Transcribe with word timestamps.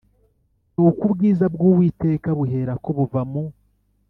Nuko 0.75 1.01
ubwiza 1.07 1.45
bw 1.53 1.61
Uwiteka 1.69 2.27
buherako 2.37 2.87
buva 2.97 3.21
mu 3.31 3.43